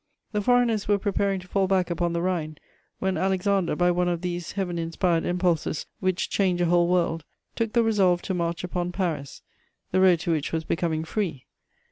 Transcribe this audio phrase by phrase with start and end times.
[0.31, 2.57] The foreigners were preparing to fall back upon the Rhine,
[2.97, 7.23] when Alexander, by one of these Heaven inspired impulses which change a whole world,
[7.55, 9.43] took the resolve to march upon Paris,
[9.91, 11.45] the road to which was becoming free.